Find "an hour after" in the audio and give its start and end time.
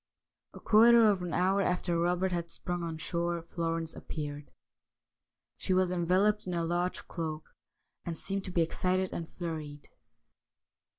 1.21-1.95